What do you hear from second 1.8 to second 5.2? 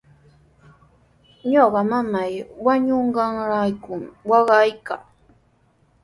mamaa wañunqanraykumi waqaykaa.